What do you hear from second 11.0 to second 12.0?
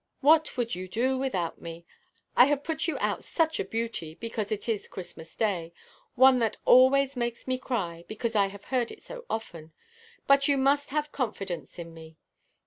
confidence in